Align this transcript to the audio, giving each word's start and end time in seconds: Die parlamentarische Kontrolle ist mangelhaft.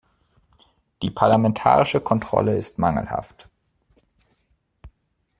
Die 1.03 1.11
parlamentarische 1.11 2.01
Kontrolle 2.01 2.57
ist 2.57 2.79
mangelhaft. 2.79 3.47